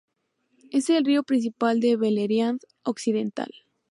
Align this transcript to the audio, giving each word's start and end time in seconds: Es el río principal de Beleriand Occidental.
Es 0.71 0.89
el 0.89 1.05
río 1.05 1.21
principal 1.21 1.79
de 1.79 1.95
Beleriand 1.95 2.61
Occidental. 2.81 3.51